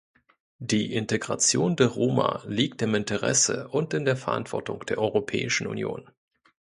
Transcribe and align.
Die 0.57 0.95
Integration 0.95 1.75
der 1.75 1.85
Roma 1.89 2.41
liegt 2.47 2.81
im 2.81 2.95
Interesse 2.95 3.67
und 3.67 3.93
in 3.93 4.03
der 4.03 4.17
Verantwortung 4.17 4.83
der 4.87 4.97
Europäischen 4.97 5.67
Union. 5.67 6.09